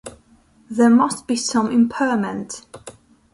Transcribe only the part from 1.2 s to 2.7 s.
be some impairment.